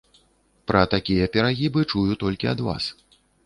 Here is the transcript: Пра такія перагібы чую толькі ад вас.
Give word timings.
Пра 0.71 0.81
такія 0.93 1.29
перагібы 1.37 1.87
чую 1.95 2.17
толькі 2.27 2.53
ад 2.57 2.69
вас. 2.69 2.93